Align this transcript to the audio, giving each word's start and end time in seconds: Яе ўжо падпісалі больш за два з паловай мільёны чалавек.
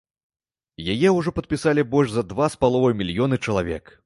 Яе 0.93 1.09
ўжо 1.17 1.29
падпісалі 1.41 1.85
больш 1.93 2.09
за 2.17 2.27
два 2.33 2.51
з 2.55 2.61
паловай 2.65 2.97
мільёны 3.05 3.41
чалавек. 3.49 3.99